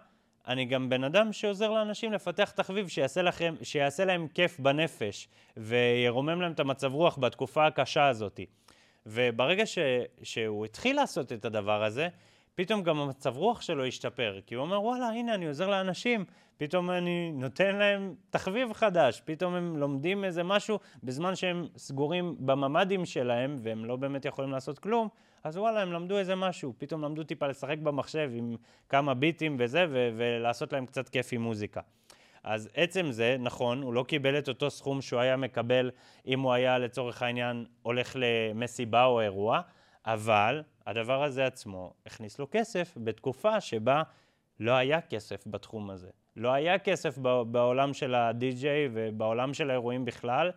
אני 0.49 0.65
גם 0.65 0.89
בן 0.89 1.05
אדם 1.05 1.33
שעוזר 1.33 1.71
לאנשים 1.71 2.13
לפתח 2.13 2.51
תחביב 2.51 2.89
שיעשה, 2.89 3.23
לכם, 3.23 3.55
שיעשה 3.63 4.05
להם 4.05 4.29
כיף 4.29 4.61
בנפש 4.61 5.29
וירומם 5.57 6.41
להם 6.41 6.53
את 6.53 6.61
המצב 6.61 6.95
רוח 6.95 7.19
בתקופה 7.19 7.67
הקשה 7.67 8.07
הזאת. 8.07 8.41
וברגע 9.07 9.67
ש, 9.67 9.79
שהוא 10.23 10.65
התחיל 10.65 10.97
לעשות 10.97 11.33
את 11.33 11.45
הדבר 11.45 11.85
הזה, 11.85 12.09
פתאום 12.61 12.83
גם 12.83 12.99
המצב 12.99 13.37
רוח 13.37 13.61
שלו 13.61 13.85
השתפר, 13.85 14.41
כי 14.47 14.55
הוא 14.55 14.63
אומר, 14.63 14.83
וואלה, 14.83 15.09
הנה, 15.09 15.35
אני 15.35 15.47
עוזר 15.47 15.71
לאנשים, 15.71 16.25
פתאום 16.57 16.91
אני 16.91 17.33
נותן 17.33 17.77
להם 17.77 18.15
תחביב 18.31 18.73
חדש, 18.73 19.23
פתאום 19.25 19.55
הם 19.55 19.77
לומדים 19.77 20.25
איזה 20.25 20.43
משהו 20.43 20.79
בזמן 21.03 21.37
שהם 21.37 21.67
סגורים 21.77 22.37
בממ"דים 22.39 23.05
שלהם, 23.05 23.57
והם 23.63 23.85
לא 23.85 23.97
באמת 23.97 24.25
יכולים 24.25 24.51
לעשות 24.51 24.79
כלום, 24.79 25.09
אז 25.45 25.57
וואלה, 25.57 25.83
הם 25.83 25.93
למדו 25.93 26.19
איזה 26.19 26.35
משהו, 26.35 26.75
פתאום 26.79 27.05
למדו 27.05 27.25
טיפה 27.25 27.47
לשחק 27.47 27.79
במחשב 27.79 28.31
עם 28.35 28.57
כמה 28.89 29.15
ביטים 29.15 29.57
וזה, 29.59 29.87
ו- 29.91 30.11
ולעשות 30.17 30.73
להם 30.73 30.87
קצת 30.87 31.09
כיף 31.09 31.29
עם 31.33 31.43
מוזיקה. 31.43 31.81
אז 32.45 32.69
עצם 32.75 33.11
זה, 33.11 33.37
נכון, 33.39 33.83
הוא 33.83 33.95
לא 33.95 34.03
קיבל 34.03 34.39
את 34.39 34.49
אותו 34.49 34.71
סכום 34.71 35.03
שהוא 35.03 35.21
היה 35.21 35.37
מקבל 35.37 35.91
אם 36.27 36.41
הוא 36.41 36.53
היה 36.53 36.79
לצורך 36.79 37.23
העניין 37.23 37.65
הולך 37.83 38.17
למסיבה 38.19 39.05
או 39.05 39.21
אירוע, 39.21 39.61
אבל 40.07 40.63
הדבר 40.87 41.23
הזה 41.23 41.47
עצמו 41.47 41.93
הכניס 42.07 42.39
לו 42.39 42.47
כסף 42.51 42.95
בתקופה 42.97 43.61
שבה 43.61 44.03
לא 44.61 44.73
היה 44.73 45.01
כסף 45.01 45.47
בתחום 45.47 45.91
הזה. 45.91 46.09
לא 46.37 46.53
היה 46.53 46.79
כסף 46.79 47.19
בעולם 47.47 47.95
של 47.95 48.15
הדי-ג'יי 48.15 48.89
ובעולם 48.93 49.55
של 49.55 49.71
האירועים 49.71 50.05
בכלל, 50.05 50.51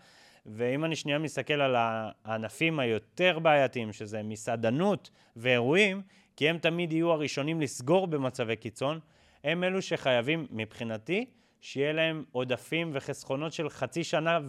ואם 0.45 0.85
אני 0.85 0.95
שנייה 0.95 1.19
מסתכל 1.19 1.61
על 1.61 1.75
הענפים 1.77 2.79
היותר 2.79 3.39
בעייתיים, 3.39 3.93
שזה 3.93 4.23
מסעדנות 4.23 5.09
ואירועים, 5.35 6.01
כי 6.35 6.49
הם 6.49 6.57
תמיד 6.57 6.93
יהיו 6.93 7.11
הראשונים 7.11 7.61
לסגור 7.61 8.07
במצבי 8.07 8.55
קיצון, 8.55 8.99
הם 9.43 9.63
אלו 9.63 9.81
שחייבים, 9.81 10.47
מבחינתי, 10.51 11.25
שיהיה 11.61 11.93
להם 11.93 12.23
עודפים 12.31 12.91
וחסכונות 12.93 13.53
של 13.53 13.69
חצי 13.69 14.03
שנה 14.03 14.39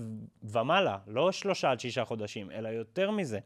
ומעלה, 0.42 0.98
לא 1.06 1.32
שלושה 1.32 1.70
עד 1.70 1.80
שישה 1.80 2.04
חודשים, 2.04 2.50
אלא 2.50 2.68
יותר 2.68 3.10
מזה. 3.10 3.38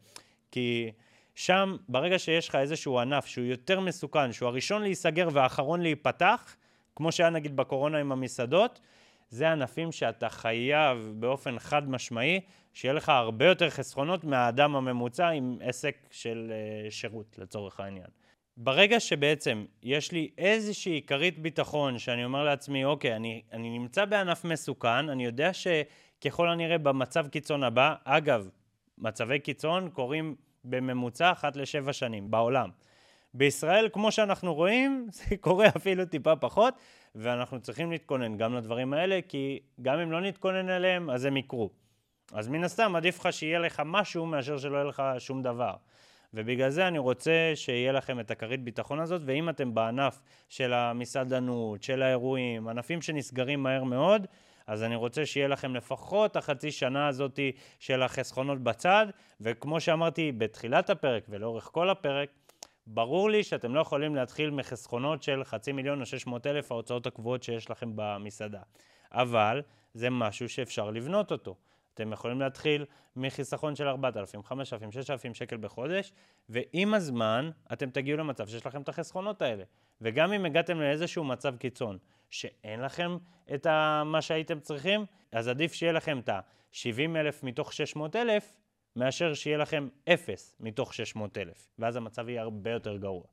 כי 0.51 0.91
שם, 1.39 1.77
ברגע 1.89 2.19
שיש 2.19 2.49
לך 2.49 2.55
איזשהו 2.55 2.99
ענף 2.99 3.27
שהוא 3.27 3.45
יותר 3.45 3.81
מסוכן, 3.81 4.33
שהוא 4.33 4.49
הראשון 4.49 4.83
להיסגר 4.83 5.29
והאחרון 5.33 5.81
להיפתח, 5.81 6.57
כמו 6.97 7.13
שהיה 7.13 7.31
נגיד 7.31 7.57
בקורונה 7.57 7.99
עם 7.99 8.13
המסעדות, 8.13 8.81
זה 9.31 9.53
ענפים 9.53 9.93
שאתה 9.93 10.29
חייב 10.29 11.13
באופן 11.17 11.59
חד 11.59 11.91
משמעי, 11.91 12.41
שיהיה 12.73 12.93
לך 12.93 13.09
הרבה 13.09 13.47
יותר 13.47 13.71
חסכונות 13.71 14.25
מהאדם 14.25 14.77
הממוצע 14.77 15.29
עם 15.29 15.59
עסק 15.61 15.97
של 16.11 16.53
uh, 16.53 16.91
שירות, 16.91 17.39
לצורך 17.39 17.81
העניין. 17.81 18.07
ברגע 18.57 19.01
שבעצם 19.01 19.65
יש 19.83 20.13
לי 20.13 20.31
איזושהי 20.39 21.03
כרית 21.07 21.39
ביטחון, 21.39 21.99
שאני 21.99 22.25
אומר 22.25 22.45
לעצמי, 22.45 22.85
אוקיי, 22.85 23.17
אני, 23.17 23.43
אני 23.53 23.79
נמצא 23.79 24.05
בענף 24.05 24.45
מסוכן, 24.45 25.09
אני 25.09 25.25
יודע 25.25 25.51
שככל 25.53 26.49
הנראה 26.49 26.79
במצב 26.79 27.29
קיצון 27.29 27.63
הבא, 27.65 27.95
אגב, 28.05 28.49
מצבי 28.99 29.39
קיצון 29.39 29.91
קורים 29.91 30.35
בממוצע 30.65 31.33
אחת 31.33 31.57
לשבע 31.57 31.93
שנים 31.93 32.31
בעולם. 32.31 32.71
בישראל, 33.35 33.89
כמו 33.93 34.13
שאנחנו 34.13 34.55
רואים, 34.55 35.07
זה 35.11 35.37
קורה 35.37 35.67
אפילו 35.77 36.05
טיפה 36.05 36.37
פחות, 36.37 36.75
ואנחנו 37.15 37.61
צריכים 37.61 37.91
להתכונן 37.91 38.37
גם 38.37 38.55
לדברים 38.55 38.93
האלה, 38.93 39.21
כי 39.29 39.59
גם 39.83 39.99
אם 39.99 40.13
לא 40.13 40.21
נתכונן 40.21 40.69
אליהם, 40.69 41.11
אז 41.11 41.25
הם 41.25 41.37
יקרו. 41.37 41.71
אז 42.33 42.49
מן 42.49 42.65
הסתם, 42.65 42.97
עדיף 42.97 43.21
לך 43.21 43.33
שיהיה 43.33 43.59
לך 43.59 43.83
משהו 43.85 44.27
מאשר 44.27 44.59
שלא 44.59 44.77
יהיה 44.77 44.85
לך 44.85 45.03
שום 45.19 45.43
דבר. 45.43 45.75
ובגלל 46.35 46.71
זה 46.71 46.89
אני 46.89 46.99
רוצה 46.99 47.53
שיהיה 47.55 47.93
לכם 47.93 48.21
את 48.21 48.31
הכרית 48.31 48.63
ביטחון 48.63 49.01
הזאת, 49.01 49.23
ואם 49.25 49.49
אתם 49.49 49.75
בענף 49.75 50.23
של 50.49 50.73
המסעדנות, 50.73 51.83
של 51.83 52.03
האירועים, 52.03 52.69
ענפים 52.69 53.03
שנסגרים 53.03 53.63
מהר 53.63 53.85
מאוד, 53.85 54.27
אז 54.69 54.83
אני 54.83 54.97
רוצה 54.97 55.27
שיהיה 55.27 55.49
לכם 55.49 55.75
לפחות 55.75 56.37
החצי 56.37 56.71
שנה 56.71 57.09
הזאת 57.09 57.41
של 57.79 58.03
החסכונות 58.03 58.59
בצד, 58.59 59.07
וכמו 59.41 59.81
שאמרתי 59.81 60.33
בתחילת 60.33 60.91
הפרק 60.91 61.25
ולאורך 61.29 61.69
כל 61.73 61.91
הפרק, 61.91 62.29
ברור 62.87 63.31
לי 63.31 63.45
שאתם 63.45 63.75
לא 63.75 63.81
יכולים 63.81 64.15
להתחיל 64.15 64.51
מחסכונות 64.51 65.23
של 65.23 65.45
חצי 65.45 65.73
מיליון 65.73 66.01
או 66.01 66.07
600 66.07 66.47
אלף 66.47 66.73
ההוצאות 66.73 67.07
הקבועות 67.07 67.43
שיש 67.43 67.71
לכם 67.71 67.91
במסעדה. 67.95 68.61
אבל 69.13 69.63
זה 69.95 70.11
משהו 70.11 70.49
שאפשר 70.49 70.91
לבנות 70.91 71.33
אותו. 71.33 71.55
אתם 72.01 72.13
יכולים 72.13 72.41
להתחיל 72.41 72.85
מחיסכון 73.17 73.77
של 73.77 73.89
4,000, 73.89 74.43
5,000, 74.43 74.93
6,000 74.93 75.35
שקל 75.35 75.57
בחודש, 75.57 76.13
ועם 76.49 76.95
הזמן 76.95 77.51
אתם 77.73 77.91
תגיעו 77.91 78.19
למצב 78.19 78.49
שיש 78.49 78.67
לכם 78.67 78.83
את 78.83 78.89
החסכונות 78.89 79.43
האלה. 79.43 79.65
וגם 80.01 80.33
אם 80.33 80.45
הגעתם 80.45 80.81
לאיזשהו 80.81 81.25
מצב 81.25 81.57
קיצון, 81.57 81.99
שאין 82.31 82.81
לכם 82.81 83.17
את 83.55 83.67
מה 84.05 84.23
שהייתם 84.23 84.61
צריכים, 84.61 85.07
אז 85.33 85.49
עדיף 85.49 85.73
שיהיה 85.73 85.93
לכם 85.93 86.19
את 86.19 86.29
ה-70,000 86.29 87.35
מתוך 87.43 87.73
600,000, 87.73 88.53
מאשר 88.97 89.35
שיהיה 89.35 89.59
לכם 89.59 89.89
0 90.09 90.57
מתוך 90.61 90.95
600,000, 90.95 91.69
ואז 91.79 91.97
המצב 91.97 92.29
יהיה 92.29 92.43
הרבה 92.43 92.71
יותר 92.71 92.97
גרוע. 92.97 93.25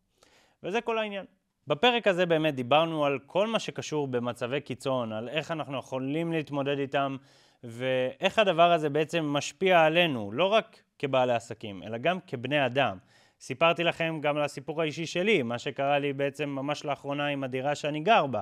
וזה 0.64 0.82
כל 0.82 0.98
העניין. 0.98 1.26
בפרק 1.68 2.08
הזה 2.08 2.26
באמת 2.26 2.56
דיברנו 2.56 3.06
על 3.06 3.20
כל 3.26 3.48
מה 3.48 3.60
שקשור 3.60 4.08
במצבי 4.08 4.62
קיצון, 4.62 5.12
על 5.12 5.30
איך 5.30 5.52
אנחנו 5.52 5.78
יכולים 5.78 6.32
להתמודד 6.32 6.80
איתם, 6.80 7.18
ואיך 7.64 8.40
הדבר 8.40 8.72
הזה 8.72 8.90
בעצם 8.90 9.26
משפיע 9.26 9.86
עלינו, 9.86 10.32
לא 10.32 10.46
רק 10.46 10.84
כבעלי 11.00 11.34
עסקים, 11.34 11.84
אלא 11.84 11.98
גם 11.98 12.20
כבני 12.28 12.66
אדם. 12.66 12.98
סיפרתי 13.40 13.84
לכם 13.84 14.20
גם 14.22 14.38
על 14.38 14.44
הסיפור 14.44 14.82
האישי 14.82 15.06
שלי, 15.06 15.42
מה 15.42 15.60
שקרה 15.60 16.00
לי 16.00 16.14
בעצם 16.14 16.50
ממש 16.50 16.86
לאחרונה 16.86 17.28
עם 17.28 17.44
הדירה 17.44 17.76
שאני 17.76 18.00
גר 18.00 18.26
בה. 18.28 18.42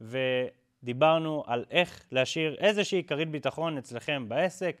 ודיברנו 0.00 1.44
על 1.46 1.64
איך 1.70 2.06
להשאיר 2.12 2.56
איזושהי 2.58 3.04
כרית 3.04 3.30
ביטחון 3.30 3.78
אצלכם 3.78 4.28
בעסק 4.28 4.76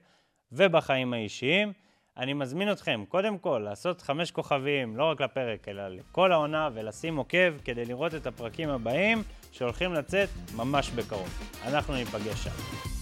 ובחיים 0.52 1.12
האישיים. 1.12 1.72
אני 2.16 2.32
מזמין 2.32 2.72
אתכם, 2.72 3.04
קודם 3.08 3.38
כל, 3.38 3.62
לעשות 3.64 4.02
חמש 4.02 4.30
כוכבים, 4.30 4.96
לא 4.96 5.04
רק 5.04 5.20
לפרק, 5.20 5.68
אלא 5.68 5.88
לכל 5.88 6.32
העונה, 6.32 6.68
ולשים 6.74 7.16
עוקב 7.16 7.58
כדי 7.64 7.84
לראות 7.84 8.14
את 8.14 8.26
הפרקים 8.26 8.68
הבאים 8.68 9.22
שהולכים 9.52 9.92
לצאת 9.92 10.28
ממש 10.56 10.90
בקרוב. 10.90 11.28
אנחנו 11.66 11.94
ניפגש 11.94 12.44
שם. 12.44 13.01